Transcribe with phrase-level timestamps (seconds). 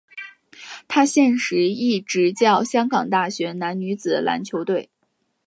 [0.87, 4.89] 他现时亦执教香港大学男女子篮球队。